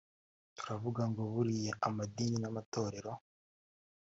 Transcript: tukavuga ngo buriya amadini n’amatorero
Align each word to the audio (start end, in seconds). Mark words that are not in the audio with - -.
tukavuga 0.55 1.01
ngo 1.09 1.21
buriya 1.31 1.73
amadini 1.87 2.37
n’amatorero 2.41 3.11